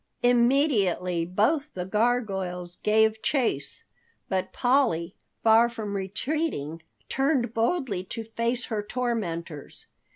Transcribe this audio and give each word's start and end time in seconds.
Immediately 0.23 1.25
both 1.25 1.75
the 1.75 1.85
gargoyles 1.85 2.77
gave 2.77 3.21
chase, 3.21 3.83
but 4.29 4.51
Polly, 4.51 5.15
far 5.43 5.69
from 5.69 5.95
retreating, 5.95 6.81
turned 7.07 7.53
boldly 7.53 8.03
to 8.05 8.23
face 8.23 8.65
her 8.65 8.81
tormentors. 8.81 9.85